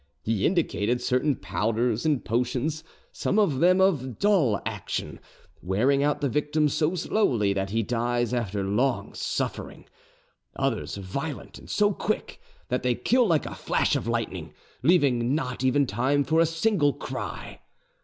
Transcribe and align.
He 0.23 0.47
indicated 0.47 0.99
certain 0.99 1.35
powders 1.35 2.07
and 2.07 2.25
potions, 2.25 2.83
some 3.11 3.37
of 3.37 3.59
them 3.59 3.79
of 3.79 4.17
dull 4.17 4.59
action, 4.65 5.19
wearing 5.61 6.01
out 6.01 6.21
the 6.21 6.27
victim 6.27 6.69
so 6.69 6.95
slowly 6.95 7.53
that 7.53 7.69
he 7.69 7.83
dies 7.83 8.33
after 8.33 8.63
long 8.63 9.13
suffering; 9.13 9.85
others 10.55 10.95
violent 10.95 11.59
and 11.59 11.69
so 11.69 11.93
quick, 11.93 12.41
that 12.69 12.81
they 12.81 12.95
kill 12.95 13.27
like 13.27 13.45
a 13.45 13.53
flash 13.53 13.95
of 13.95 14.07
lightning, 14.07 14.55
leaving 14.81 15.35
not 15.35 15.63
even 15.63 15.85
time 15.85 16.23
for 16.23 16.39
a 16.39 16.47
single 16.47 16.93
cry. 16.93 17.59